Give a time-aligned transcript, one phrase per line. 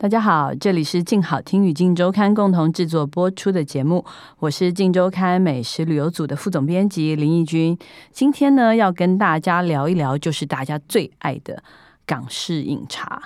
[0.00, 4.02] 大家好，这里是静好听与静周刊共同制作播出的节目，
[4.38, 7.76] 我是静周刊美食旅游组的副总编辑林义君。
[8.10, 11.62] 今天呢，要跟大家聊一聊，就是大家最爱的
[12.06, 13.24] 港式饮茶。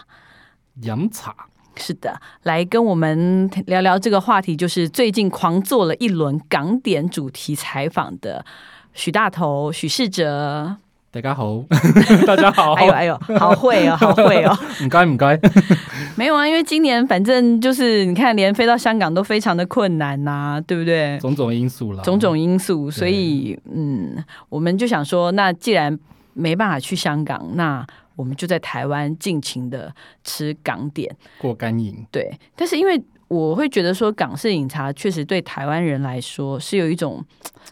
[0.83, 1.33] 饮茶
[1.77, 8.45] 是的，来跟我们聊聊这个话题，就是最近狂做了一轮港点主题采访的
[8.93, 10.79] 许大头、许世哲。
[11.15, 11.63] 大家好，
[12.27, 15.39] 大家好，哎呦哎呦，好会哦， 好会哦，唔该唔该，
[16.19, 21.17] 没有啊，因为今年反正就是你看，连飞到香港都非常的困难呐，对不对？
[21.21, 24.17] 种种因素啦，种种因素，所以嗯，
[24.49, 25.97] 我们就想说，那既然
[26.33, 31.15] 没办法去香港，那我们就在台湾尽情的吃港点。
[31.39, 32.05] 过干瘾。
[32.11, 37.25] 对，但是因为我会觉得说，港式饮茶确实对台湾人来说是有一种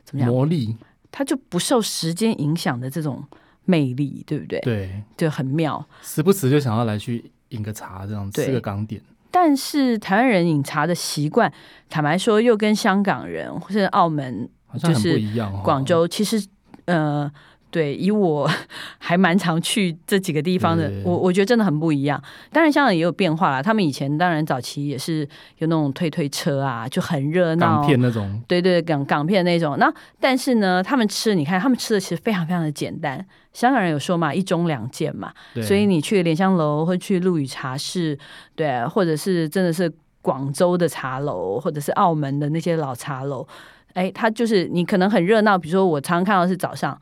[0.04, 0.76] 怎么样魔力。
[1.12, 3.22] 它就不受时间影响的这种
[3.66, 4.58] 魅力，对不对？
[4.60, 5.86] 对，就很妙。
[6.02, 9.00] 时不时就想要来去饮个茶，这样吃个港点。
[9.30, 11.52] 但是台湾人饮茶的习惯，
[11.88, 14.48] 坦白说，又跟香港人或是澳门
[14.80, 15.52] 就是不一样。
[15.62, 16.44] 广州其实，
[16.86, 17.30] 呃。
[17.72, 18.46] 对，以我
[19.00, 22.22] 还蛮常去这几个地方的，我我觉得真的很不一样。
[22.52, 23.62] 当然，香港也有变化啦。
[23.62, 28.42] 他们以前当然早期也是有那种推推车啊，就很热闹，港片那种。
[28.46, 29.78] 对对，港港片那种。
[29.78, 33.26] 那但是呢，他们吃，你看他们吃的其实非常非常的简单。
[33.54, 38.18] 香港人有说嘛，一盅两件嘛，所以你去莲香楼或去陆羽茶室，
[38.54, 43.48] 对，或者是真的是广州的茶楼，或者是澳门的那些老茶楼，
[43.94, 45.56] 哎，它就是你可能很热闹。
[45.56, 47.00] 比如说，我常常看到是早上。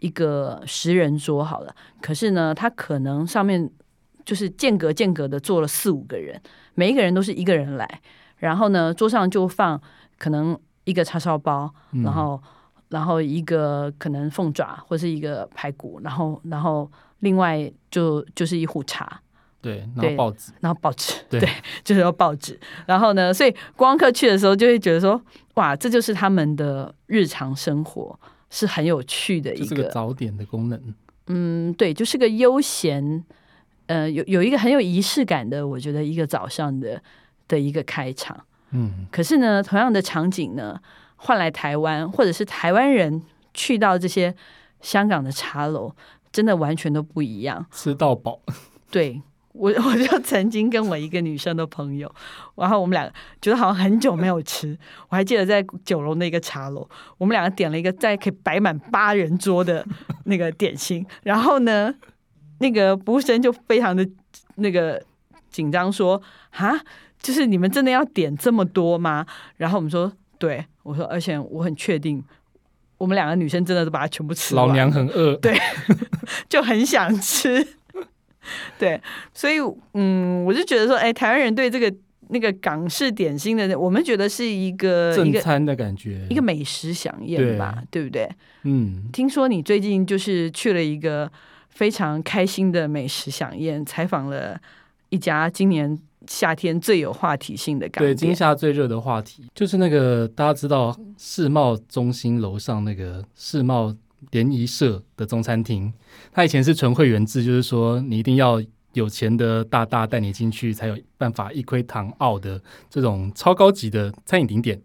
[0.00, 3.68] 一个十人桌好了，可是呢，他可能上面
[4.24, 6.40] 就是间隔间隔的坐了四五个人，
[6.74, 8.00] 每一个人都是一个人来，
[8.36, 9.80] 然后呢，桌上就放
[10.18, 11.72] 可能一个叉烧包，
[12.04, 12.40] 然后
[12.90, 16.88] 然后一个可能凤爪或是一个排骨，然后然后
[17.20, 19.20] 另外就就是一壶茶，
[19.60, 21.48] 对，然后报纸，然后报纸， 对，
[21.82, 25.20] 就是要报纸，然后呢，所以光客去的时候就会觉得说，
[25.54, 28.18] 哇，这就是他们的日常生活。
[28.50, 30.94] 是很有趣的一个早点的功能。
[31.26, 33.24] 嗯，对，就是个悠闲，
[33.86, 37.02] 呃，有有一个很有仪式感的，我觉得一个早上的
[37.46, 38.38] 的一个开场。
[38.70, 40.80] 嗯，可是呢，同样的场景呢，
[41.16, 43.22] 换来台湾或者是台湾人
[43.52, 44.34] 去到这些
[44.80, 45.94] 香港的茶楼，
[46.32, 48.40] 真的完全都不一样，吃到饱。
[48.90, 49.22] 对。
[49.58, 52.10] 我 我就曾经跟我一个女生的朋友，
[52.54, 54.78] 然后我们俩觉得好像很久没有吃。
[55.08, 56.88] 我还记得在九龙的一个茶楼，
[57.18, 59.84] 我们两个点了一个在可以摆满八人桌的
[60.24, 61.04] 那个点心。
[61.24, 61.92] 然后呢，
[62.60, 64.08] 那个服务生就非常的
[64.56, 65.02] 那个
[65.50, 66.22] 紧张，说
[66.56, 66.80] ：“啊，
[67.20, 69.26] 就是你们真的要点这么多吗？”
[69.58, 72.22] 然后我们说：“对。”我说：“而且我很确定，
[72.96, 75.58] 我们两个女生真的都把它全部吃。”老娘很饿，对，
[76.48, 77.77] 就很想吃。
[78.78, 79.00] 对，
[79.32, 79.56] 所以
[79.94, 81.92] 嗯，我就觉得说，哎，台湾人对这个
[82.28, 88.28] 那个港式点心的，我们觉得是一个正餐的感觉，一个美食飨宴吧，对不对？
[88.64, 91.30] 嗯，听说你最近就是去了一个
[91.68, 94.60] 非常开心的美食飨宴，采访了
[95.08, 103.94] 一家今年夏天最有话题性的港对，今夏最热的话题就是那个大家知道世贸中心楼上那个世贸。
[104.30, 105.92] 联谊社的中餐厅，
[106.32, 108.62] 它以前是纯会员制，就是说你一定要
[108.94, 114.80] 有钱的大大带你进去，才有办法一窥堂澳的这种超高级的餐饮顶点。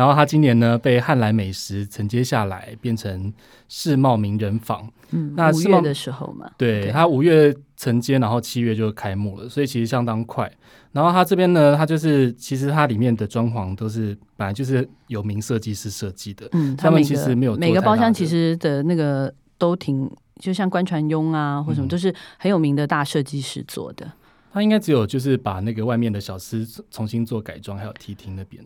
[0.00, 3.30] 然后他今年呢被汉来美食承接下来，变成
[3.68, 4.90] 世贸名人坊。
[5.10, 10.50] 嗯，那五月的时候嘛，对他五月承接，然后七月就开幕了，所以其实相当快。
[10.92, 16.48] 然后他这边呢，他就是其实它里面的装潢都是本来就是有名设计师设计的。
[16.52, 20.10] 嗯，他们其实没有每个包厢其实的那个都挺，
[20.40, 24.10] 就像关传庸啊或什么，都是很有名的大设计师做的。
[24.52, 28.62] 他应该只有就是把那个外面的小吃重新做改装，还有梯厅那边。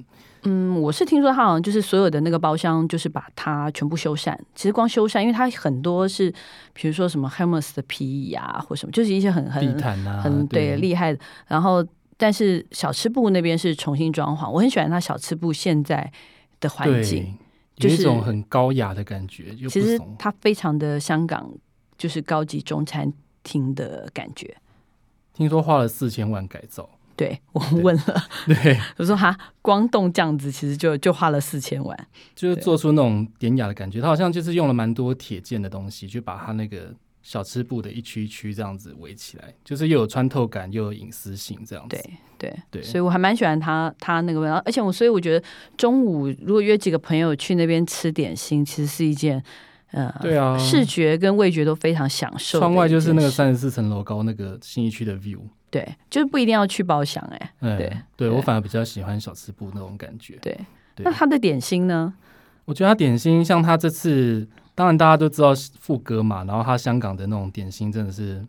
[0.46, 4.36] 嗯，我是听说他好像就是所有的那个包厢，就是把它全部修缮。
[4.54, 6.30] 其实光修缮，因为它很多是，
[6.74, 11.18] 比如说什么 Hermes 的皮椅啊，或什么，就是一些很很地毯啊，很对厉害的。
[11.46, 11.82] 然后，
[12.18, 16.12] 但是小吃部那边是重新装潢，我很喜欢他小吃部现在
[16.60, 17.34] 的环境，
[17.76, 19.54] 就是一种很高雅的感觉。
[19.68, 21.50] 其实它非常的香港，
[21.96, 23.10] 就是高级中餐
[23.42, 24.54] 厅的感觉。
[25.34, 26.88] 听说花了四千万改造。
[27.16, 31.96] 对我问了， 对我说哈，光动这样子其实就就花了四千万，
[32.34, 34.00] 就是做出那种典雅的感觉。
[34.00, 36.92] 他好像就是用了蛮多铁件的东西，就把它那个
[37.22, 41.96] 小吃部的一区一区这样子围起来，就是又有穿透感又有隐私性这样子。
[41.96, 45.46] 对对对所以我还蛮喜欢他他那个味道，而且我所以我觉得
[45.76, 49.40] 中午如果约几个朋友去那边吃点心，其实是一件
[49.94, 52.58] 呃，对啊视觉跟味觉都非常享受。
[52.58, 55.38] 窗外就是那个三十四层楼高那个新一区的 view。
[55.70, 60.36] 对，就是不一定要去包厢哎、嗯，对对对我反而比较喜欢小吃部那种感觉。
[60.42, 60.52] 对，
[60.94, 62.12] 对那他的点心呢？
[62.64, 68.44] 我觉得他点心像他这次，当然大家都知道副歌嘛，然后他香港的那种点心真的是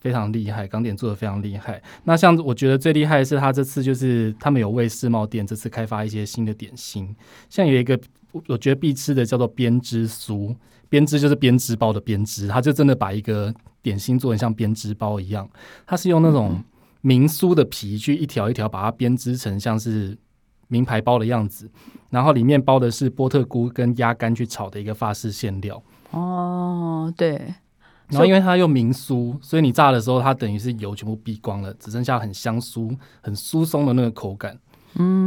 [0.00, 1.80] 非常厉害，港点做的非常厉害。
[2.04, 7.14] 那像我觉得最厉害的是他这次就是他们有为世贸店这次开发一些新的点心，
[7.48, 7.98] 像有一个
[8.32, 10.54] 我我觉得必吃的叫做编织酥，
[10.88, 15.48] 编织就是编织包的编织，它就真的把一个点心做成像编织包一样，
[15.86, 16.62] 它是用那种
[17.00, 20.16] 明酥的皮去一条一条把它编织成像是
[20.68, 21.70] 名牌包的样子。
[22.10, 27.30] 然后里面包的是波特菇跟鸭肝去炒的一个法式馅料，哦，对，
[28.08, 34.58] 然后因为它用明酥，所以你炸的时候它等于是油全部避光了，只剩下很香酥、很酥松的那个口感。
[34.96, 35.21] 嗯，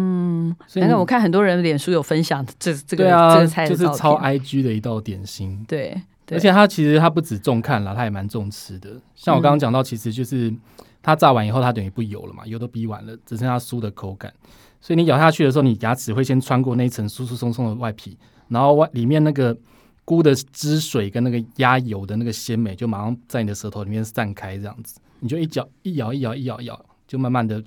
[0.75, 5.63] 难怪我看很多人脸书有分享这这个啊，这个菜就是超 IG 的一道点心。
[5.67, 8.89] 对，对而且它其实它不止重看了，它也蛮重吃的。
[9.15, 10.53] 像我刚刚讲到，其实就是
[11.01, 14.33] 它炸完以后，它等于不油了嘛，油都逼完了，只剩下酥的口感。
[14.81, 18.17] 所以你咬下去的时候，你牙齿会先穿过那一层酥酥松松的外皮，
[18.49, 19.57] 然后外里面那个
[20.03, 27.63] 菇的汁水跟那个鸭油的那个鲜美，就马上在你的舌头里面散开，这样子，你就一嚼一咬一咬一咬一咬，就慢慢的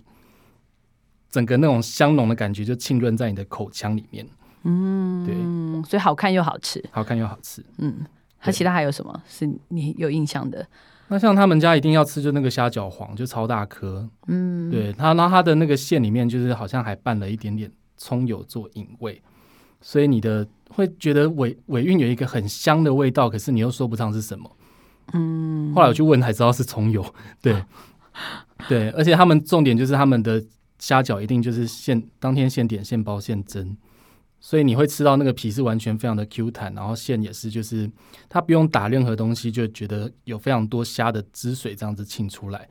[1.30, 4.26] 整个那种香浓的感觉就浸润在你的口腔里面，
[4.64, 5.34] 嗯，对，
[5.88, 6.82] 所以好看又好吃。
[6.90, 7.64] 好看又好吃。
[7.78, 8.04] 嗯，
[8.40, 10.66] 它其他还有什么是你有印象的？
[11.08, 19.22] 那像他们家一定要吃就那个虾饺皇，就超大颗，嗯，对它，然后它的那个馅里面就是好像还拌了一点点葱油做引味，
[19.80, 24.50] 所以你的会觉得尾尾韵有一个很香的味道，可是你又说不上是什么。
[25.14, 27.04] 嗯，后来我去问才知道是葱油，
[27.40, 27.62] 对。
[28.68, 30.44] 对，而且他们重点就是他们的
[30.78, 33.76] 虾饺一定就是现当天现点现包现蒸，
[34.40, 37.90] 所以你会吃到那个皮是完全非常的 Q 弹，然后馅也是就是
[38.28, 42.68] 它不用打任何东西，就觉得有非常多虾的汁水这样子沁出来。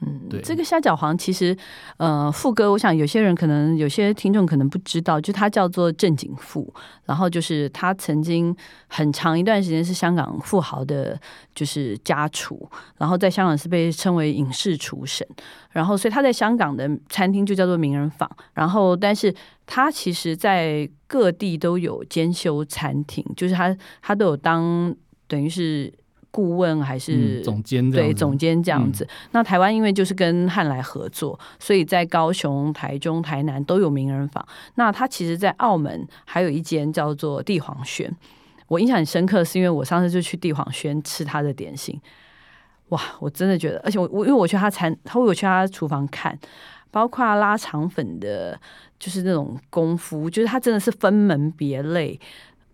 [0.00, 0.40] 嗯，对。
[0.40, 1.56] 这个虾饺皇其实，
[1.96, 6.72] 呃，副歌，我想有些人可能有些听众可能不知道，就他叫做正经富，
[7.04, 8.54] 然后就是他曾经
[8.86, 11.20] 很长一段时间是香港富豪的，
[11.54, 15.26] 就是家厨，然后在香港是被称为影视厨神，
[15.70, 19.34] 然后所以他在香港的餐厅就叫做名人坊，然后但是
[19.66, 24.94] 他其实在各地都有兼修餐厅，就是他他都有当
[25.26, 25.92] 等于是
[26.30, 29.04] 顾问还是、嗯，总监对总监这样子。
[29.04, 34.46] 嗯那台湾因为就是跟汉来合作，所以在高雄、台中、台南都有名人坊。
[34.74, 38.14] 那他其实，在澳门还有一间叫做帝皇轩。
[38.68, 41.98] 我印象很深刻，是因为我上次就去帝皇轩吃他的点心，
[42.90, 46.38] 哇，我真的觉得，而且我我因为我去他餐，他我去他厨房看，
[46.90, 48.60] 包括拉肠粉的，
[48.98, 52.20] 就是那种功夫，就是他真的是分门别类。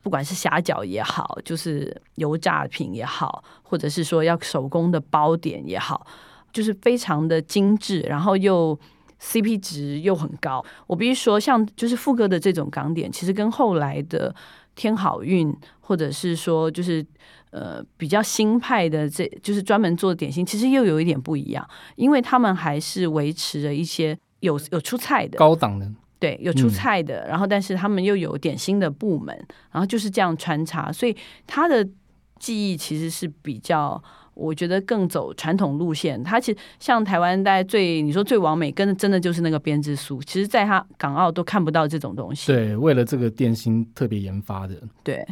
[0.05, 6.07] 不管是虾饺也好，就是油炸品也好，或者是说要手工的包点也好，
[6.53, 8.79] 就是非常的精致，然后又
[9.19, 10.63] CP 值又很高。
[10.87, 14.33] 我必须说，像就是富哥的这种港点，其实跟后来的
[14.75, 17.03] 天好运，或者是说就是
[17.51, 29.37] 呃比较新派的这，就是专门做点心，其实又有一点不一样，因为他们还是维持了一些有有出菜的，高档的，对，有出嗯菜的，然后但是他们又有点心的部门，
[29.71, 31.17] 然后就是这样穿插，所以
[31.47, 31.87] 他的
[32.39, 34.03] 记忆其实是比较，
[34.35, 36.23] 我觉得更走传统路线。
[36.25, 42.53] 他其实像台湾大概最你说最完美，跟真的就是那个编织书，其实在他港澳都看不到这种东西。
[42.53, 44.75] 对，为了这个电芯特别研发的。
[45.03, 45.27] 对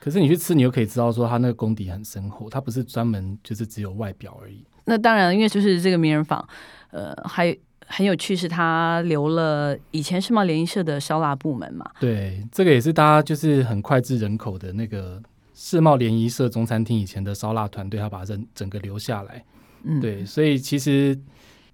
[0.00, 4.64] 可是你去吃，你又可以知道说它那个功底很深厚，它不是专门就是只有外表而已。
[4.84, 6.48] 那当然，因为就是这个名人坊，
[6.90, 7.56] 呃，还
[7.86, 11.84] 很有趣，是他留了以前世贸联谊社的烧腊部门嘛。
[11.98, 15.20] 对，这个也是大家就是很脍炙人口的那个
[15.54, 19.44] 世贸联谊社中餐厅以前的烧腊团队，他把它整整个留下来。
[19.82, 21.18] 嗯，对，所以其实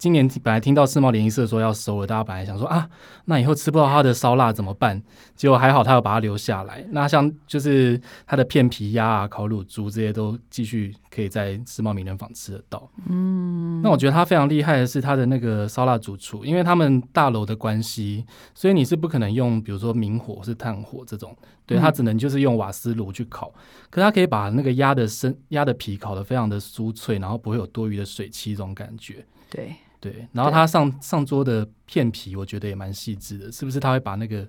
[0.02, 2.90] 今年本来听到世贸联谊社说要收了，大家本来想说啊，
[3.26, 5.00] 那以后吃不到他的烧腊怎么办？
[5.36, 6.84] 结果还好，他有把它留下来。
[6.90, 12.90] 那像就是他的片皮鸭啊、烤乳猪这些都继续可以在世贸名人坊吃得到。
[13.08, 21.32] 嗯，那我觉得他非常厉害的是他的那个烧腊主厨，因为他们大楼的关系，所以你是不可能用比如说明火或是炭火这种，
[21.64, 23.54] 对嗯他只能就是用瓦斯炉去烤。
[23.88, 29.24] 可是他可以把那个鸭的身鸭的皮烤得非常的酥脆，然后不会有多余的水汽这种感觉。
[29.48, 33.78] 对，对，然后他上上桌的片皮，我觉得也蛮细致的，是不是？
[33.78, 34.44] 他会把那个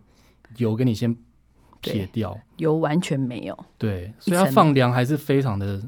[0.57, 1.15] 油给你先
[1.79, 3.65] 撇掉，油完全没有。
[3.77, 5.79] 对，所以它放凉还是非常的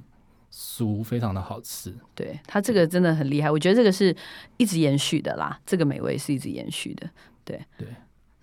[0.54, 1.92] 酥，非常的好吃。
[2.14, 4.16] 对它这个真的很厉害，我觉得这个是
[4.58, 7.10] 一直延续的啦，这个美味是一直延续的。
[7.44, 7.88] 对对。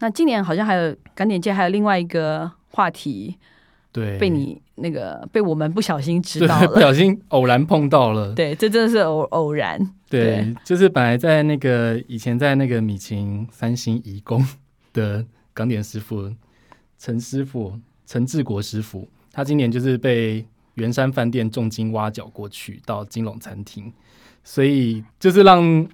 [0.00, 3.38] 那今年好像还有港点界还有另外一个话题，
[3.92, 8.34] 对，被你那个被我们不小心知道了，不小心偶然碰到了。
[8.34, 9.80] 对，这真的是偶偶然。
[10.10, 14.46] 对，就是本来在那个以前在那个米其林三星怡工
[14.92, 15.24] 的
[15.54, 16.30] 港点师傅
[16.98, 23.90] 陈师傅陈志国师傅，他今年就是被圆山饭店重金挖角过去到金龙餐厅，
[24.44, 25.88] 所以就是让。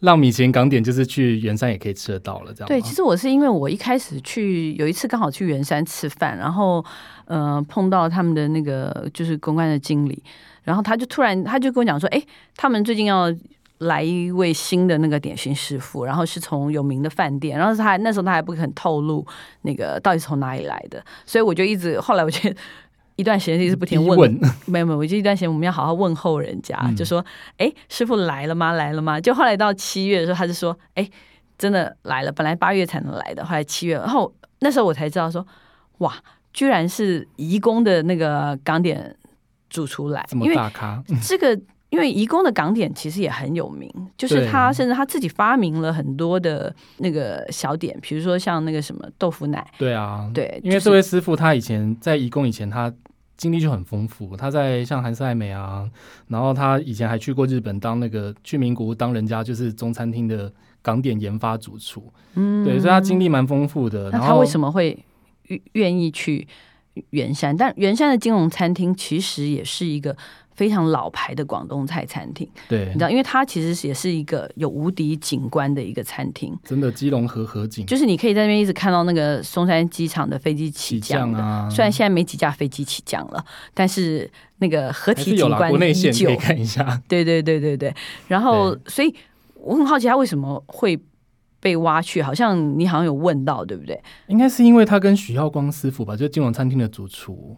[0.00, 2.80] 让米其林港点就是去圆山也可以吃得到了，这样对。
[2.80, 6.84] 其实我是因为我一开始去有一次刚好去圆山吃饭，然后
[7.24, 10.22] 呃碰到他们的那个就是公关的经理，
[10.62, 12.22] 然后他就突然他就跟我讲说，哎，
[12.56, 13.34] 他们最近要
[13.78, 19.26] 来一位新的那个点心师傅，然后是从有名的饭店，然后他那时候他还不肯透露
[19.62, 22.56] 那个到底从哪里来的，所以我就一直后来我觉得。
[23.18, 27.24] 一段时间一直不停问， 没有没有，我就一段时间我们要好好问候人家，就说
[27.58, 28.72] ：“哎，师傅来了吗？
[28.72, 31.10] 来了吗？”就后来到七月的时候，他就说：“哎，
[31.58, 32.30] 真的来了。
[32.30, 33.96] 本来八月才能来的，后来七月。
[33.96, 35.44] 然后那时候我才知道说，
[35.98, 36.14] 哇，
[36.52, 39.16] 居然是移工的那个港点
[39.68, 41.02] 煮出来，这么大咖。
[41.20, 41.60] 这个
[41.90, 49.66] 因为移工的港点其实也很有名，就是他甚至他自己发明了很多的那个小点，比如说像那个什么豆腐奶。
[49.76, 52.94] 对啊，对，因为这位师傅他以前在移工以前他。
[53.38, 55.90] 经历就很丰富，他在像韩赛美啊，
[56.26, 60.52] 然后他以前还去过日本当那个去名古屋当人家就是中餐厅的
[60.82, 64.10] 港点研发主厨，嗯，对，所以他经历蛮丰富的。
[64.10, 65.02] 那他为什么会
[65.72, 66.46] 愿意去
[67.10, 67.56] 圆山？
[67.56, 70.14] 但圆山的金融餐厅其实也是一个。
[70.58, 87.00] 非常老牌的广东菜餐厅，对，你知道，因为它其实也是一个有无敌景观的一个餐厅，真的基隆河河景，就是你可以在那边一直看到那个松山机场的飞机起降的，虽然现在没几架飞机起降了，但是那个合体景观依旧，可以看一下。
[87.06, 87.94] 对对对对对，
[88.26, 89.14] 然后所以
[89.54, 90.98] 我很好奇他为什么会
[91.60, 93.96] 被挖去，好像你好像有问到，对不对？
[94.26, 97.56] 应该是因为他跟许耀光师傅吧，就金融餐厅的主厨。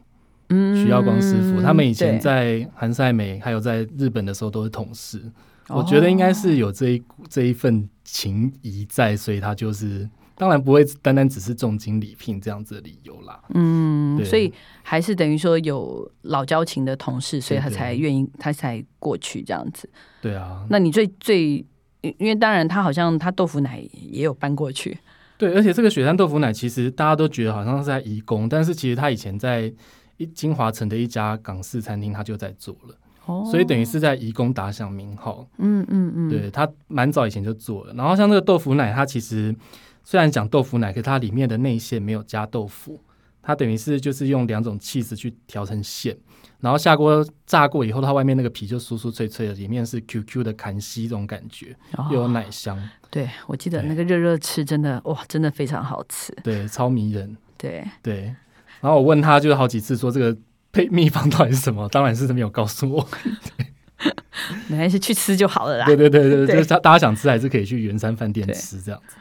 [0.51, 5.23] 徐耀光师傅，他们以前在韩赛美还有在日本的时候都是同事，
[5.69, 13.41] 我觉得应该是有这一这一份情谊在，所以他就是当然不会单单只是重金礼聘这样子的理由啦。
[13.55, 14.53] 嗯，所以
[14.83, 19.89] 还是等于说有老交情的同事，所以他才愿意，他才过去这样子。
[20.21, 21.65] 对啊，那你最最
[22.01, 24.99] 因为当然他好像他豆腐奶也有搬过去，
[25.39, 29.73] 对，而且这个雪山豆腐奶其实大家都觉得好像是在移工，但是其实他以前在。
[30.21, 35.49] 一金华城的一家港式餐厅，他就在做了，哦，所以等于是在移工打响名号。
[35.57, 37.95] 嗯嗯嗯，对他蛮早以前就做了。
[37.95, 39.57] 然后像这个豆腐奶，它其实
[40.05, 43.01] 虽然讲豆腐奶，可它里面的内馅没有加豆腐，
[43.41, 46.15] 它等于是就是用两种气质去调成馅，
[46.61, 51.75] 然后下锅炸过以后，它外面那个皮就酥酥脆脆的，里面是 QQ 的坎西这种感觉，
[52.11, 52.79] 又有奶香。
[53.11, 57.35] 对我记得那个热热吃，真的哇，真的非常好吃，对，超迷人。
[57.57, 58.37] 对对。
[58.81, 60.37] 然后我问他，就是好几次说这个
[60.73, 63.09] 配秘方到底是什么，当然是没有告诉我。
[64.69, 65.85] 没关系，去吃就好了啦。
[65.85, 69.17] 对对对对，就是大家想吃还是可以去圆山饭店吃这样子。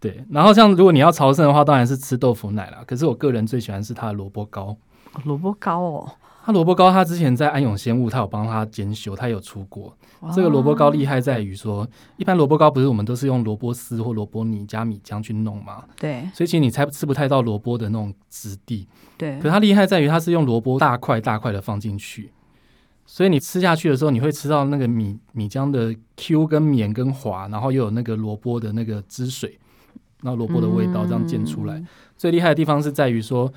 [0.00, 2.82] 对，然后像如果你要朝圣的话，当然是吃豆腐奶啦。
[2.86, 4.76] 可是我个人最喜欢是它的萝卜糕。
[5.24, 6.12] 萝卜糕哦。
[6.44, 9.96] 他萝卜糕，他之前在安永仙物，他有帮他兼修，他有出过。
[10.34, 15.84] 这个萝卜糕厉害在于说，一般萝卜糕不是我们都是用萝卜丝或萝卜泥加米浆去弄嘛？
[16.00, 16.28] 对。
[16.34, 18.88] 所以其实你猜吃不太到萝卜的那种质地。
[19.16, 19.38] 对。
[19.38, 22.32] 可它厉害在于，它是用萝卜大块大块的放进去，
[23.06, 29.58] 所以你吃下去的时候，你会吃到那个米米浆的 Q 跟绵跟滑，然后又有那个萝卜的那个汁水，
[30.22, 31.80] 然后萝卜的味道这样溅出来。
[32.16, 33.52] 最厉害的地方是在于说。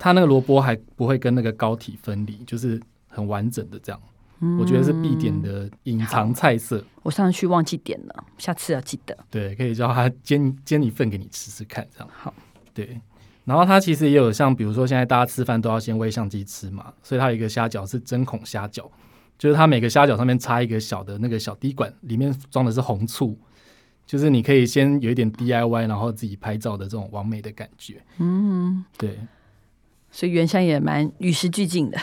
[0.00, 4.00] 它那个萝卜还不会跟那个膏体分离，就是很完整的这样。
[4.58, 6.82] 我觉得是必点的隐藏菜色。
[7.02, 9.14] 我上次去忘记点了，下次要记得。
[9.30, 12.32] 对，可以叫他煎煎一份给你吃吃看，这样好。
[12.72, 12.98] 对，
[13.44, 18.88] 然后它其实也有像，比如说现在大家吃饭都要先喂相机吃嘛，所以它有一个虾饺是针孔虾饺，
[19.36, 23.36] 就是它每个虾饺上面插一个小的那个小滴管，里面装的是红醋，
[24.06, 28.02] 就是你可以先有一点 DIY，然后自己拍照的这种完美的感觉。
[28.16, 29.18] 嗯，对。
[30.10, 31.98] 所以原山也蛮与时俱进的，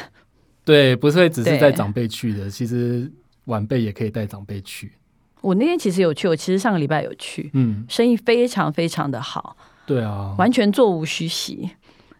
[0.64, 3.12] 对，不是只是带长辈去的，其实
[3.46, 4.94] 晚辈也可以带长辈去。
[5.42, 11.70] 我那天其实有去，我其实上个礼拜有去，嗯，生意非常非常的好，对啊，完全座无虚席，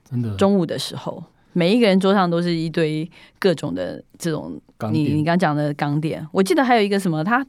[0.10, 0.36] 真的。
[0.36, 4.60] 中午的时候，每一个人桌上都是一堆各种的这种，
[4.92, 7.46] 你你刚讲的港点，我记得还有一个什么，他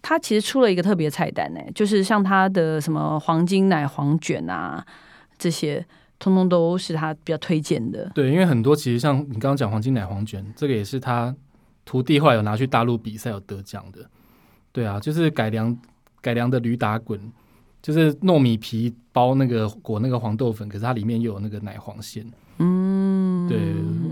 [0.00, 4.84] 他其实出了一个特别菜单呢，就是像他的什么黄金奶黄卷啊
[5.36, 5.84] 这些。
[6.18, 8.10] 通通都是他比较推荐的。
[8.14, 11.34] 对，因为很多其实像你刚刚讲黄金奶黄卷，这个也是他
[11.84, 14.04] 徒弟后来有拿去大陆比赛有得奖的。
[14.72, 15.76] 对啊，就是改良
[16.20, 17.20] 改良的驴打滚，
[17.80, 22.24] 就是糯米皮包那个裹那个黄豆粉，可是它里面又有那个奶黄馅。
[22.58, 23.58] 嗯，对，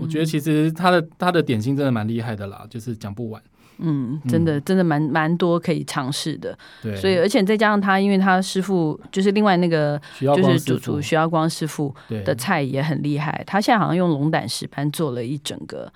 [0.01, 3.41] 我觉得其实他的他的点心真的蛮厉害的啦，就是讲不完。
[3.79, 6.57] 嗯，真的真的蛮蛮多可以尝试的。
[6.81, 15.91] 对，所以而且再加上他，因为他师傅就是另外那个就是主厨徐耀光师傅的菜也很厉害，他现在好像用龙胆石斑做了一整个。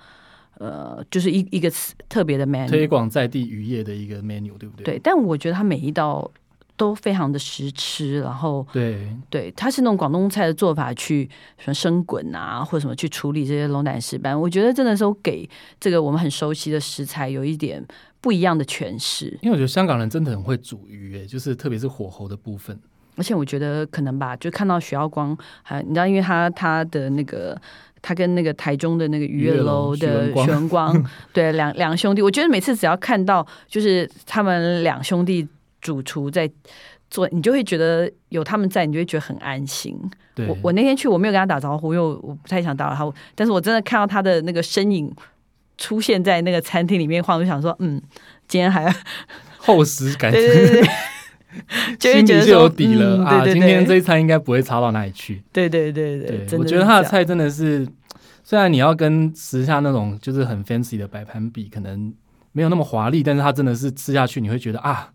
[0.58, 1.68] 呃，就是一一个
[2.08, 4.84] 特别的 menu，推广在地渔业的一个 menu，对不对？
[4.84, 6.30] 对，但我觉得他每一道
[6.82, 15.48] 都非常的实吃，然后对对，它是那种广东菜的做法，去什么生滚啊，或者什么去处理这些龙胆石斑，我觉得真的是给
[15.78, 17.80] 这个我们很熟悉的食材有一点
[18.20, 19.26] 不一样的诠释。
[19.42, 22.76] 因为我觉得香港人真的很会煮鱼，哎，就是特别是火候的部分。
[23.14, 27.56] 而且我觉得可能吧，就看到徐耀光，还你知道，因为他他的那个。
[28.04, 30.92] 他跟那个台中的那个渔业楼的徐文光，
[31.32, 35.46] 对两两兄弟，我觉得每次只要看到就是他们两兄弟
[35.82, 36.50] 主厨在
[37.10, 39.94] 做，你就会觉得有他们在，你就会觉得很安心。
[40.48, 43.12] 我我那天去，我没有跟他打招呼，因为我不太想打扰他。
[43.34, 45.14] 但是我真的看到他的那个身影
[45.76, 48.00] 出现在那个餐厅里面，话我就想说，嗯，
[48.48, 48.90] 今天还
[49.58, 50.88] 厚实感，对对对。
[52.00, 53.44] 心里就有底了啊！
[53.44, 55.42] 今天这一餐应该不会差到哪里去。
[55.52, 57.86] 对对对对，我觉得他的菜真的是，
[58.42, 62.10] 虽然你要跟时下那种就是很 fancy 的摆盘比，可能
[62.52, 65.11] 没有那么华丽，但是他真的是吃下去你会觉得啊，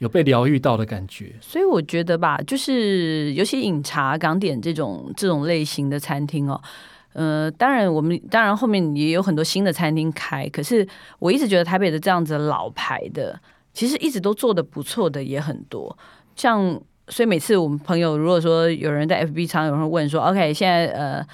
[0.00, 1.32] 有被疗愈到的感觉。
[1.40, 6.60] 所以我觉得吧，就是尤其饮茶、港点这种这种类型的餐厅哦，
[7.12, 10.86] 呃，当然我们当然后面也有很多新的餐厅开，可是
[11.18, 13.40] 我一直觉得台北的这样子老牌的。
[13.72, 15.96] 其实一直都做的不错的也很多，
[16.34, 21.24] 像所以每次我们朋友如果说有人在 FB 常有人问说，OK，现在呃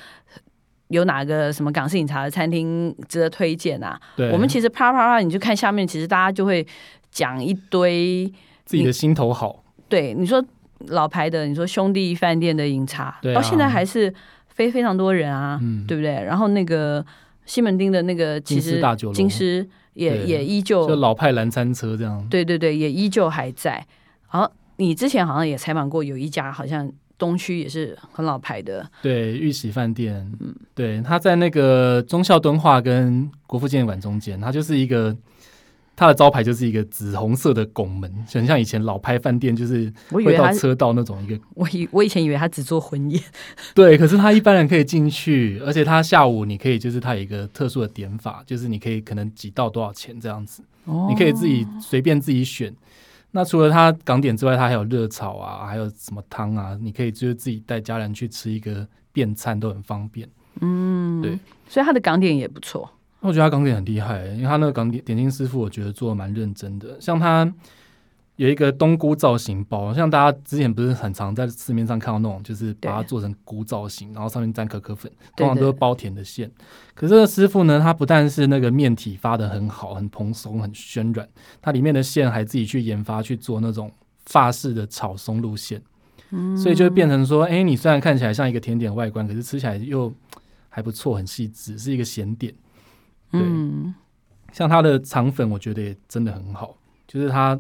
[0.89, 3.99] 有哪个什么港式饮茶的餐厅值得推荐啊？
[4.15, 6.65] 对，我们其实啪啪啪，你就看下面，其实大家就会
[7.11, 8.31] 讲一堆
[8.67, 9.65] 自己的心头好。
[9.89, 10.45] 对，你说
[10.89, 14.13] 老牌的，你说兄弟饭店的饮茶，到现在还是
[14.49, 16.13] 非非常多人啊，对不对？
[16.13, 17.03] 然后那个
[17.47, 18.83] 西门町的那个其实
[19.15, 19.67] 金狮。
[19.97, 22.23] 也也依旧，就老派蓝餐车这样。
[22.29, 23.83] 对对对，也依旧还在。
[24.27, 28.87] 好，你之前好像也采访过，有一家好像东区也是很老牌的。
[29.01, 30.31] 对，玉玺饭店。
[30.39, 35.17] 嗯，对，他在那个忠孝敦化跟国父纪念馆中间，它就是一个。
[35.97, 41.41] 它的招牌就是一个紫红色的拱门，很像以前老牌饭店，就是会到车道那种一个。
[41.55, 43.21] 我以我以前以为他只做婚宴，
[43.75, 50.63] 对，可是他一般人可以进去，而且他下午你可以就是他有一个特殊的点法，就是你可以可能几道多少钱这样子，
[51.09, 52.71] 你可以自己随便自己选。
[53.33, 60.29] 那除了它港点之外，它还有热炒啊，还有什么汤啊，你可以就是自己带家人去吃一个便餐都很方便。
[60.61, 62.91] 嗯，对，所以它的港点也不错。
[63.27, 67.01] 我觉得他港点很厉害，因为他那个港点点心师傅，我觉得做的蛮认真的。
[67.01, 67.53] 像他
[68.37, 76.51] 有一个冬菇造型包，像大家之前不是很常在市面上看到那种，就是把它做成菇造型，然后上面沾可可粉，通常都是包甜的馅。
[76.95, 81.27] 可是这个师傅呢，他不但是那个面体发的很好，很蓬松，很暄软，
[81.63, 83.91] 它里面的馅还自己去研发去做那种
[84.27, 85.81] 法式的炒松露馅，
[86.63, 90.13] 所以就变成说，哎，你虽然看起来像一个甜点外观，可是吃起来又
[90.69, 92.53] 还不错，很细致，是一个咸点。
[93.33, 93.95] 嗯，
[94.53, 97.59] 像它的肠粉，我觉得也真的很好，就是它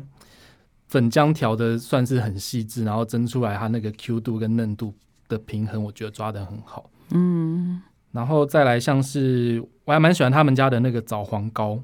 [0.88, 4.94] 粉浆调的算是很细致，然后蒸出来它那个 Q 度跟嫩度
[5.28, 6.90] 的平衡，我觉得抓的很好。
[7.10, 11.82] 嗯，然后再来像是我还蛮喜欢他们家的那个枣黄糕，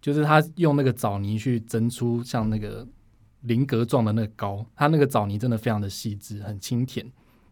[0.00, 2.86] 就是他用那个枣泥去蒸出像那个
[3.42, 7.06] 菱格状的那个糕，它那个枣泥真的非常的细致，很清甜，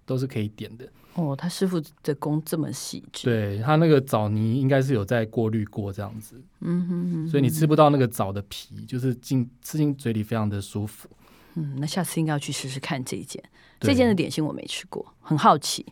[0.04, 0.86] 都是可以点的。
[1.14, 11.08] 哦，他师傅的工这么细致，对他那个枣泥应该是有在过滤过这样子，嗯哼哼，所以你吃不到那个枣的皮，就是进吃进嘴里非常的舒服。
[11.54, 13.42] 嗯，那下次应该要去试试看这一件，
[13.80, 15.86] 这件的点心我没吃过，很好奇。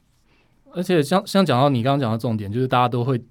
[0.72, 3.22] 而且像像讲到你刚刚讲的重点，就是大家都会。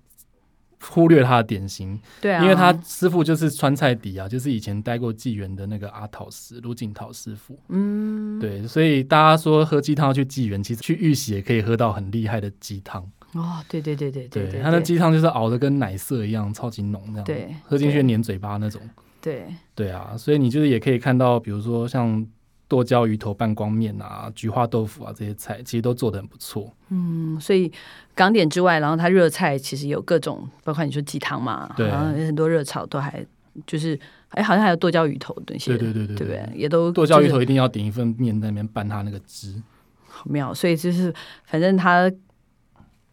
[0.82, 13.02] 忽略他的典型，对啊，因为他师傅就是川菜底啊，就是以前待过纪元的那个阿桃师卢锦陶师傅，嗯，对，所以大家说喝鸡汤要去纪元，其实去玉玺也可以喝到很厉害的鸡汤。
[13.34, 18.82] 哦，对对对对对，他的鸡汤就是熬的跟奶色一样，超级浓，这样，对，喝进去黏嘴巴那种。
[19.22, 22.26] 对，对啊，所以你就是也可以看到，比如说像。
[22.72, 26.74] 剁椒鱼头拌光面啊，菊花豆腐啊，这些菜其实都做的很不错。
[26.88, 27.70] 嗯，所以
[28.16, 33.26] 港点之外，然后它热菜其实有各种，包括你说鸡汤嘛，对，然后很多热炒都还
[33.68, 36.50] 就是，哎，好像还有剁椒鱼头那些，对对对对，对不对？
[36.56, 39.62] 也都剁椒鱼头一定要点一份面在那边拌它那个汁，
[40.08, 40.54] 好妙。
[40.54, 42.10] 所以就是反正它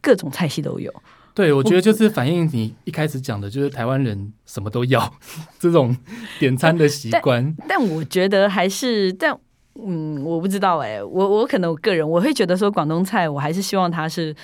[0.00, 0.94] 各种菜系都有。
[1.34, 5.12] 对，我觉得就是反映你一开始讲的，就是台湾人什么都要
[5.58, 5.96] 这种
[6.38, 7.56] 点餐的习惯。
[7.68, 9.36] 但我觉得还是，但
[9.84, 14.34] 嗯，我不知道哎，我我可能我个人我会觉得说广东菜，我还是希望它是，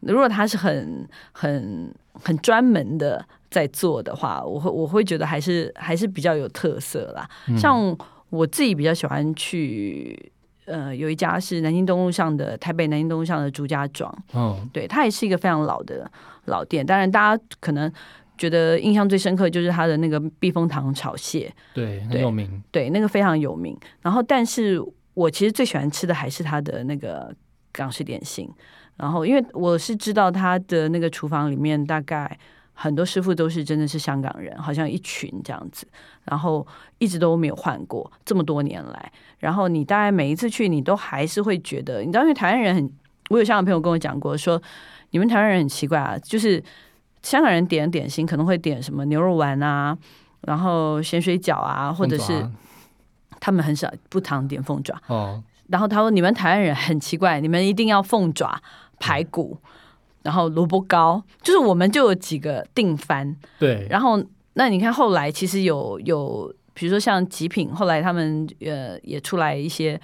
[0.00, 7.28] 如果它是很很很专门的在做的话，我会我会觉得还是还是比较有特色啦。
[7.56, 7.96] 像
[8.30, 10.30] 我自己比较喜欢去。
[10.64, 16.08] 呃，有一家是南京东路上的台北南京东路上的朱家庄，哦，对，它也是一个非常老的
[16.44, 16.86] 老店。
[16.86, 17.92] 当然，大家可能
[18.42, 23.78] 觉得印象最深刻就是他的那个避风塘炒蟹，对，很有名，对，那个非常有名。
[24.00, 24.82] 然后，但是
[25.14, 27.32] 我其实最喜欢吃的还是他的那个
[27.70, 28.50] 港式点心。
[28.96, 32.36] 然后，因为我是知道他的那个厨房里面大概。
[32.74, 35.86] 很多师傅都是真的是香港人，好像一群这样子，
[36.24, 36.66] 然后
[36.98, 39.12] 一直都没有换过这么多年来。
[39.38, 42.90] 然后你大概每一次去，你都还是会觉得，你知道，因为台湾人很，
[43.28, 44.60] 我有香港朋友跟我讲过，说
[45.10, 46.60] 你们台湾人很奇怪啊，就是
[47.22, 49.96] 香港人点点心可能会点什么牛肉丸啊，
[50.42, 52.46] 然后咸水饺啊，或者是
[53.40, 55.42] 他们很少不常点凤爪哦。
[55.68, 58.60] 然后他说你们台湾人很奇怪，你们一定要凤爪
[58.98, 59.58] 排骨。
[60.24, 63.84] 然后萝卜糕，就是我们就有几个定番，对。
[63.90, 70.00] 然后那你看后来其实有有，比如说像极品，后来他们呃也出来一些，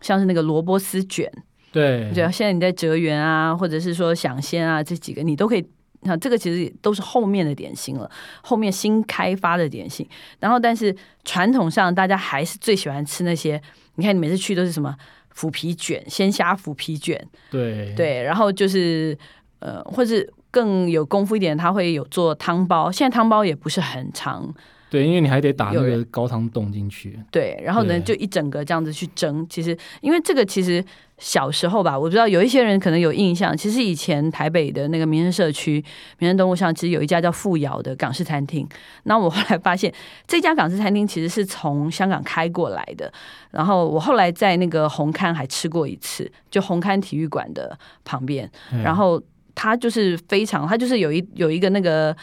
[0.00, 1.30] 像是那个萝卜丝卷，
[1.70, 2.10] 对。
[2.14, 5.68] 对，现在你在哲源啊，或者是说享鲜啊这几个，你都可以。
[6.02, 8.10] 那这个其实都是后面的点心了，
[8.42, 10.08] 后面新开发的点心。
[10.40, 13.60] 然后但是传统上大家还是最喜欢吃那些，
[13.96, 14.96] 你看你每次去都是什么
[15.30, 18.22] 腐皮卷、鲜虾腐皮卷，对对。
[18.22, 19.18] 然后就是。
[19.60, 22.92] 呃，或是更有功夫一点，他会有做汤包。
[22.92, 24.54] 现在汤包也不是很长，
[24.88, 27.18] 对，因为你还得打那个高汤冻进去。
[27.32, 29.44] 对，然后呢，就一整个这样子去蒸。
[29.48, 30.80] 其实，因为这个其实
[31.18, 33.56] 小时候吧，我不知道有一些人可能有印象。
[33.56, 35.84] 其实以前台北的那个民生社区、
[36.18, 38.66] 民生东路上，其实有一家叫富瑶的港式餐厅。
[39.02, 39.92] 那我后来发现，
[40.26, 43.12] 这家港式餐厅其实是从香港开过来的。
[43.50, 48.50] 然后我后来在那个红磡还吃过一次，就红磡体育馆的旁边，
[48.82, 49.22] 然后。
[49.60, 52.16] 它就是非常，它就是有一有一个那个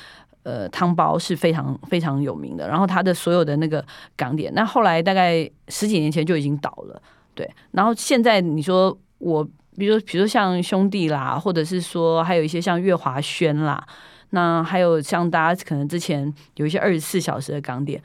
[0.43, 3.84] 呃汤包是非常非常有名的，然后它的所有的那个
[4.15, 7.01] 港点，那后来大概十几年前就已经倒了，
[7.36, 7.48] 对。
[7.71, 9.43] 然后现在你说我，
[9.78, 13.86] 比如比如说像兄弟啦，或者是说还有一些像月华轩啦，
[14.32, 18.02] 那还有像大家可能之前有一些二十四小时的港点，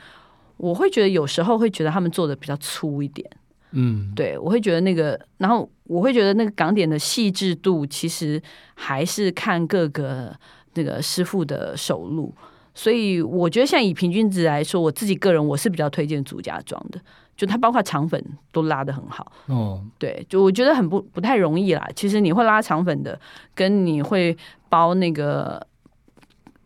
[0.59, 3.29] 我会觉得有时候会觉得他们做的比较粗一点。
[3.73, 8.43] 嗯，对，我会觉得那个，然后我会觉得那个港点的细致度，其实
[8.75, 10.35] 还是看各个
[10.75, 12.35] 那个师傅的手路。
[12.75, 17.01] 所以我觉得，像以平均值来说，我自己个人我是比较推荐祖家庄的，
[17.40, 18.22] 就它包括肠粉
[18.53, 19.33] 都拉的很好。
[19.46, 21.88] 哦，对，就我觉得很不不太容易啦。
[21.96, 23.18] 其实你会拉肠粉的，
[23.55, 24.37] 跟你会
[24.68, 25.66] 包那个。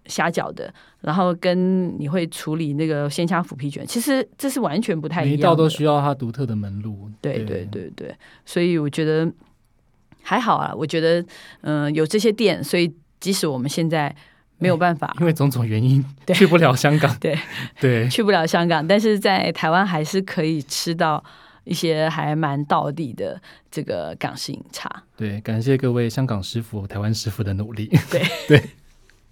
[0.07, 5.31] 虾饺的，然后跟你会处理那个鲜虾腐皮卷，其实这是完全不太一样。
[5.31, 7.11] 每一道都需要它独特的门路。
[7.23, 9.27] 对对对对，所以我觉得
[10.23, 10.75] 还好啊。
[10.77, 11.25] 我觉得
[11.63, 14.15] 嗯，有这些店，所以即使我们现在
[14.59, 17.39] 没有办法，因为种种原因去不了香港， 对
[17.81, 21.23] 对，去不了香港，但是在台湾还是可以吃到
[21.65, 23.41] 一些还蛮道地的
[23.71, 25.03] 这个港式饮茶。
[25.17, 27.87] 对，感谢各位香港师傅、台湾师傅的努力。
[28.11, 28.63] 对对。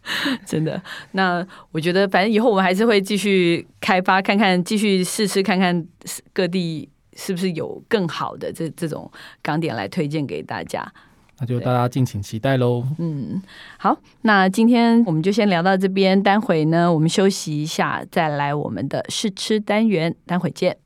[0.44, 0.82] 真的，
[1.12, 5.86] 那我觉得反正以后我们还是会继续开发，看看继续试吃，看看
[6.32, 9.08] 各地是不是有更好的这这种
[9.40, 10.84] 港点来推荐给大家。
[11.42, 12.84] 那就大家敬请期待喽。
[13.00, 13.42] 嗯，
[13.76, 20.76] 好，那今天我们就先聊到这边，待会呢我们休息一下，再来我们的试吃单元，待会见。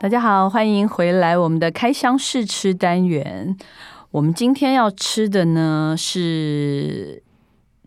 [0.00, 3.54] 大家好，欢迎回来我们的开箱试吃单元。
[4.12, 7.22] 我们今天要吃的呢是，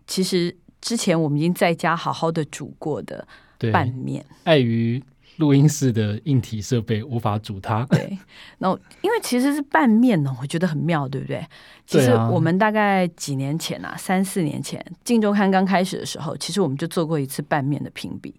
[0.06, 3.26] 其实之前我们已经在家好好的煮过的
[3.72, 4.24] 拌面。
[4.44, 5.02] 碍于
[5.38, 7.84] 录音室的硬体设备无法煮它。
[7.90, 8.16] 对，
[8.58, 8.70] 那
[9.02, 11.44] 因为其实是拌面呢，我觉得很妙，对不对？
[11.88, 18.32] 其实我们大概几年前啊，三四年前，《镜周刊》刚开始的时候，其实我们就做过一次拌面的评比。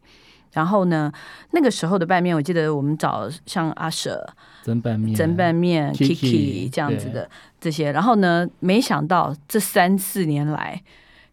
[0.54, 1.12] 然后呢，
[1.52, 4.26] 那个时候的拌面，我记得我们找像阿舍
[4.64, 7.30] 蒸拌面、蒸拌面、Kiki 这样子的
[7.60, 7.92] 这些。
[7.92, 10.82] 然后呢，没想到这三四年来，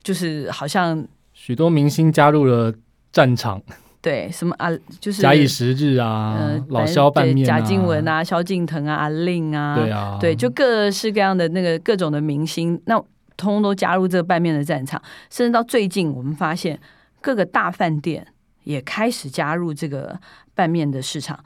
[0.05, 2.73] 就是好像许多明星加入了
[3.11, 3.61] 战场。
[4.01, 6.39] 对，什么啊，就是假以时日啊，
[6.69, 12.97] 老萧拌面贾静雯啊、萧敬腾啊、阿令啊，对啊，对，就各式各样的那个各种的明星，那
[13.37, 15.03] 通通都加入这个拌面的战场。
[15.31, 16.79] 甚至到最近，我们发现
[17.21, 18.25] 各个大饭店。
[18.65, 20.19] 也开始加入这个
[20.55, 21.39] 拌面的市场。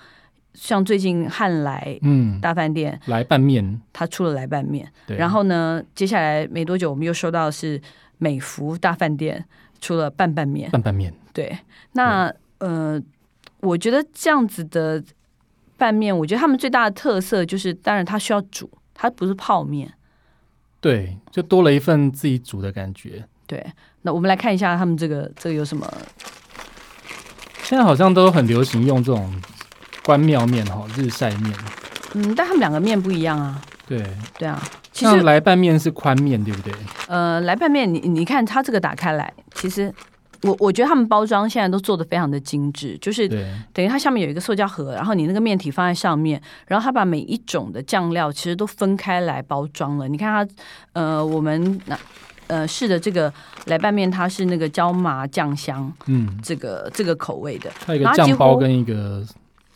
[0.60, 7.80] 像最近汉来嗯，大饭店，来拌面，它出了来拌面，对，然后呢，接下来没多久，我们又收到是
[8.18, 9.44] 美孚大饭店
[9.80, 10.68] 出了拌拌面。
[10.72, 11.56] 拌拌面，对，
[11.92, 13.00] 那呃，
[13.60, 15.02] 我觉得这样子的
[15.76, 19.94] 拌面，我觉得他们最大的特色就是，当然它需要煮，它不是泡面。
[20.80, 23.24] 对，就多了一份自己煮的感觉。
[23.46, 23.64] 对，
[24.02, 25.88] 那我们来看一下他们这个这个有什么？
[27.62, 29.30] 现在好像都很流行用这种
[30.08, 31.52] 关庙面哈，日晒面。
[32.14, 33.60] 嗯，但他们两个面不一样啊。
[33.86, 34.02] 对，
[34.38, 34.58] 对啊，
[34.90, 36.72] 其实来拌面是宽面，对不对？
[37.08, 39.92] 呃，来拌面，你你看它这个打开来，其实
[40.44, 43.28] 我我觉得他们包装现在都做的非常的精致，就是，
[43.74, 50.08] 等于它下面有一个塑胶盒，然后你那个面体放在上面，然后它把每一种的酱料其实都分开来包装了。
[50.08, 50.54] 你看它，
[50.94, 51.98] 呃，我们那
[52.46, 53.30] 呃试的这个
[53.66, 59.22] 来拌面，它是那个椒麻酱香嗯，这个这个口味的，它有一个酱包跟一个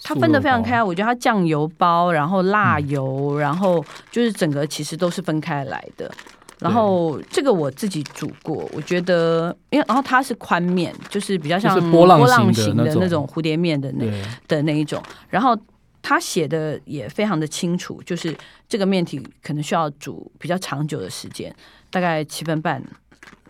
[0.02, 0.82] 它分得非常开。
[0.82, 6.10] 我觉得它酱油包，然后辣嗯油，然后就是整个其实都是分开来的。
[6.58, 14.06] 然后这个我自己煮过，我觉得，因为然后它是宽面，就是比较像是波浪形的那种那种蝴蝶面的那，
[14.46, 15.02] 的那一种。
[15.28, 15.58] 然后
[16.00, 18.32] 他写的也非常的清楚，就是
[18.68, 21.52] 这个面体可能需要煮比较长久的时间，
[21.90, 22.80] 大概七分半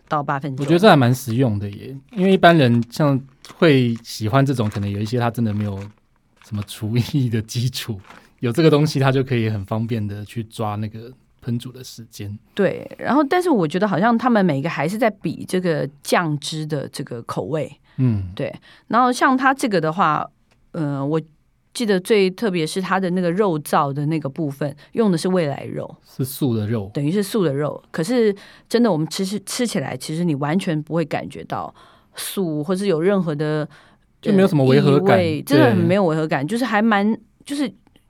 [0.08, 0.64] 到八分钟。
[0.64, 3.20] 我觉得这还蛮实用的耶，因为一般人像
[3.56, 5.78] 会喜欢这种，可能有一些他真的没有
[6.52, 7.98] 什么厨艺的基础，
[8.40, 11.10] 有这个东西他就可以很方便的去抓那个
[11.42, 12.38] 烹煮的时间。
[12.54, 17.74] 对，然后但是我觉得好像他们每一个还是在比这个酱汁的这个口味。
[17.96, 18.54] 嗯，对，
[18.88, 20.28] 然后像它这个的话，
[20.72, 21.18] 呃，我
[21.72, 27.82] 记得最特别是它的那个肉燥的那个部分，用的是未来肉，是素的肉，等于是素的肉。
[27.90, 28.36] 可是
[28.68, 31.74] 真的，我们吃吃吃起来，其实你完全不会感觉到
[32.14, 33.66] 素，或是有任何的
[34.22, 37.68] 就没有什么违和感真的很没有违和感，就是还蛮就是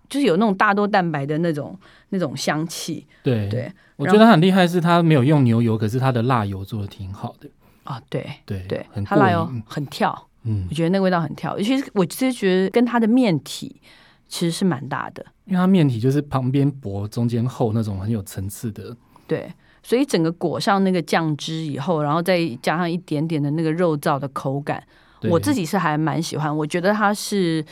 [0.09, 1.77] 就是有那种大豆蛋白的那种
[2.11, 3.05] 那种香气。
[3.25, 7.49] 对，对我觉得它很厉害，是它没有用牛油，可是它的辣油做的挺好的，
[7.85, 11.59] 啊，对对对很，过它辣油，很跳，嗯我，觉得那个味道很跳。
[11.59, 13.81] 其实我其实觉得跟它的面体
[14.29, 15.25] 其实是蛮大的。
[15.47, 18.97] 因为它面体就是旁边薄中间厚那种很有层次的，
[19.27, 24.87] 对，所以整个裹上那个酱汁以后，然后再加上一点点的那个肉燥的口感，对
[25.31, 26.57] 我自己是还蛮喜欢。
[26.57, 27.65] 我觉得它是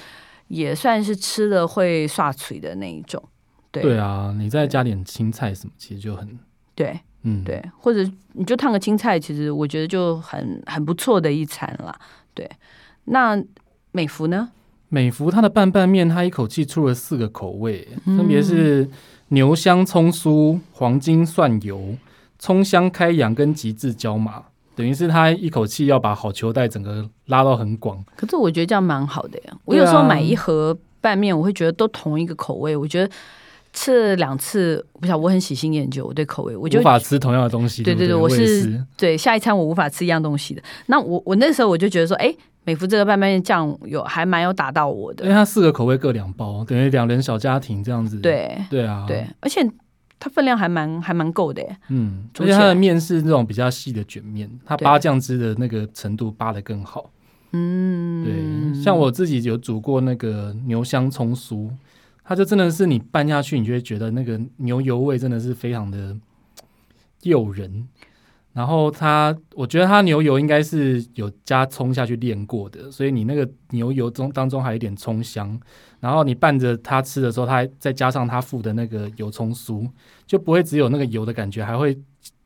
[0.49, 3.23] 也算是吃了会刷嘴的那一种。
[3.71, 6.39] 对对啊，你再加点青菜什么，其实就很
[6.75, 11.97] 对嗯，对，或者你就烫个青菜，其实我觉得就很很不错的一餐啦。
[12.35, 12.51] 对，
[13.05, 13.41] 那
[13.93, 14.51] 美孚呢？
[14.89, 18.89] 美孚它的拌拌面，它一口气出了四个口味，嗯分别是
[19.29, 21.97] 牛香葱酥、黄金蒜油、
[22.41, 24.47] 葱香开阳跟极致椒麻，
[24.81, 28.03] 等于是他一口气要把好球带整个拉到很广。
[28.17, 29.53] 可是我觉得这样蛮好的呀。
[29.67, 33.13] 我有时候买一盒拌面，我会觉得都同一个口味，我觉得
[33.73, 40.63] 吃了两次，不晓得我很喜新厌旧，我对口味，我就无法吃同样的东西，对不对对我是对下一餐我无法吃一样东西的。
[40.87, 48.19] 那我我那时候我就觉得说，哎，美孚这个拌拌面酱有还蛮有打到我的，因为它四个口味各两包，等于两人小家庭这样子。
[48.21, 49.65] 对对啊，对，而且
[50.21, 51.77] 它分量还蛮还蛮够的耶。
[51.89, 57.11] 嗯，而且它的面是那种比较细的卷面，它扒酱汁的那个程度扒的更好。
[57.53, 61.69] 嗯，对，像我自己有煮过那个牛香葱酥，
[62.23, 66.17] 它就真的是你拌下去，你就会觉得那个牛油味真的是非常的
[67.23, 67.89] 诱人。
[68.53, 75.59] 然后它，我觉得它牛油应该是有加葱下去炼过的，所以你那个牛油中当中还有一点葱香。
[76.01, 79.89] 然后你拌着它吃的时候，它还再加上它附的那个油葱酥，
[80.27, 81.97] 就不会只有那个油的感觉，还会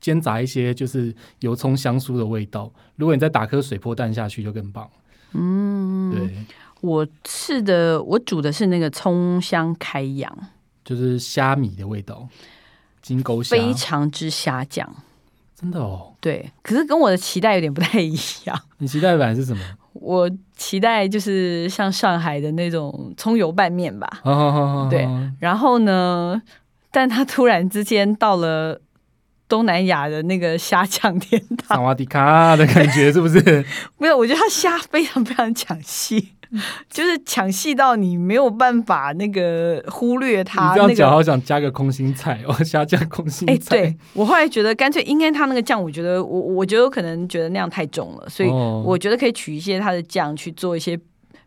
[0.01, 2.71] 煎杂一些就是油葱香酥的味道。
[2.97, 4.91] 如果你再打颗水波蛋下去，就更棒。
[5.33, 6.45] 嗯，对，
[6.81, 10.37] 我吃的我煮的是那个葱香开阳，
[10.85, 12.29] 就是虾米的味道，
[13.01, 14.95] 金钩虾，非常之虾酱。
[15.57, 16.13] 真的哦。
[16.21, 18.61] 对，可是跟我的期待有点不太一样。
[18.79, 19.63] 你期待版是什么？
[20.05, 24.09] 我期待就是像上海的那种葱油拌面吧。
[24.91, 25.09] 对
[25.41, 26.41] 然后呢，
[26.91, 28.81] 但他突然之间到了
[29.49, 33.65] 东南亚的那个虾酱天堂，萨瓦迪卡的感觉是不是？
[33.99, 36.33] 没有，我觉得他虾非常非常抢戏，
[36.91, 43.77] 就是抢戏到你没有办法那个忽略你他那这样讲，好想加个空心菜哦， 虾酱空心哎，菜。
[43.77, 50.99] 对我后来觉得干脆应该他那个酱，我觉得我我觉得我可能觉得那样太重了，所以哦我觉得可以取一些他的酱去做一些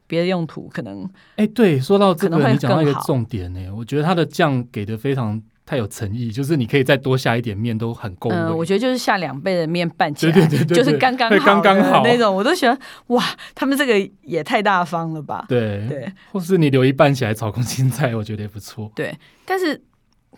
[0.07, 8.35] 别的用途，可能哎，对，说到这个，你讲到一个重点呢，我觉得它的酱给的非常太有诚意，就是你可以再多下一点面都很够味。
[8.37, 13.21] 嗯，我觉得就是下两倍的面拌起来，对对对对 就是刚刚好刚刚好那种，我都觉得哇，
[13.53, 15.45] 他们这个也太大方了吧？
[15.49, 18.89] 对对或是你留一半起来炒空心菜，我觉得也不错。
[18.95, 19.13] 对，
[19.45, 19.79] 但是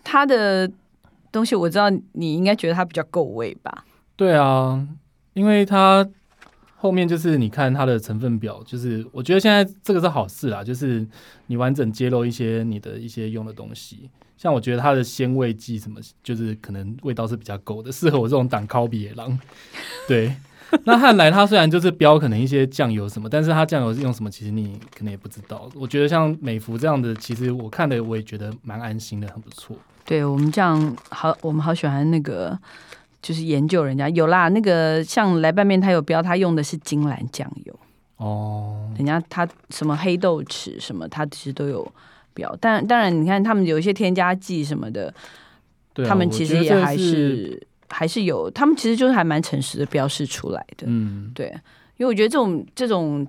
[0.02, 0.68] 它的
[1.30, 3.84] 东西我知道你应该觉得它比较够味吧？
[4.16, 4.84] 对啊，
[5.34, 6.04] 因为它
[6.74, 11.06] 后面就是你看它的成分表，就是我觉得现在这个是好事啦，就是
[11.46, 14.10] 你完整揭露一些你的一些用的东西。
[14.40, 19.38] 像我觉得它的鲜味剂什么，就是可能味道是比较够的，适合我这种挡烤比野狼。
[20.08, 20.34] 对，
[20.84, 25.68] 那汉来它虽然就是标可能一些酱油什么，但是它酱油是用什么，其实你可能也不知道。
[25.74, 29.76] 我觉得像美孚这样的，其实我看的我也觉得蛮安心的，很不错。
[30.06, 32.58] 对我们这样好，我们好喜欢那个。
[33.22, 37.80] 就是研究人家有啦，那个像来拌面，它有标，它用的是金兰酱油
[38.16, 38.90] 哦。
[38.96, 41.86] 人家它什么黑豆豉什么，它其实都有
[42.40, 42.56] 标。
[42.60, 45.12] 但当然，你看他们有一些添加剂什么的，
[45.92, 50.86] 对啊他们其实也还是还是有，他们其实就是还蛮诚实的标示出来的。
[50.86, 51.48] 嗯，对，
[51.98, 53.26] 因为我觉得这种这种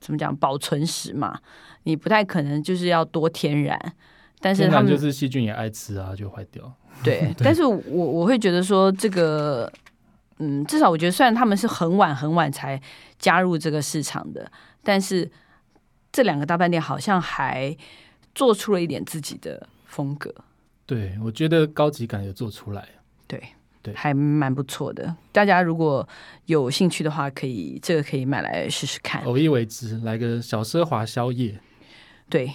[0.00, 1.38] 怎么讲保存食嘛，
[1.84, 3.78] 你不太可能就是要多天然，
[4.40, 6.70] 但是他们就是细菌也爱吃啊，就坏掉。
[7.02, 9.72] 对， 但是我我会觉得说这个，
[10.38, 12.80] 嗯，至少我觉得虽然他们是很晚很晚才
[13.18, 14.50] 加入这个市场的，
[14.82, 15.28] 但是
[16.12, 17.74] 这两个大饭店好像还
[18.34, 20.34] 做出了一点自己的风格，
[20.86, 22.88] 对，我觉得高级感也做出来。
[23.26, 23.42] 对
[23.82, 25.14] 对还蛮不错的。
[25.32, 26.06] 大家如果
[26.46, 29.22] 有兴趣的话，可以这个可以买来试试看。
[29.24, 31.58] 偶一为之，来个小奢华宵夜。
[32.28, 32.52] 对，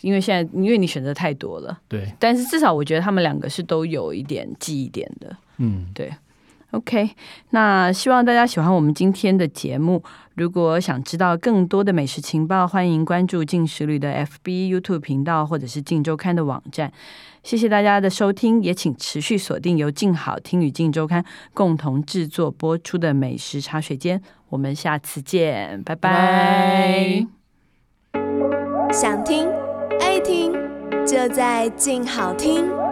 [0.00, 5.36] 因为现在因为你选择太多了，对，但是至少我觉得他们两个是都有一点记忆点的。
[5.58, 5.86] 嗯，
[6.72, 7.10] OK，
[7.50, 10.02] 那希望大家喜欢我们今天的节目。
[10.34, 16.92] 如果想知道更多的美食情报，欢迎关注进食旅的 FB、YouTube 频道，或者是静周刊的网站。
[17.42, 24.22] 谢谢大家的收听，也请持续锁定由静好听与静周刊共同制作播出的美食茶水间。
[24.48, 27.26] 我们下次见，拜拜
[28.92, 29.48] 想听
[30.00, 30.52] 爱听，
[31.06, 32.89] 就在静好听。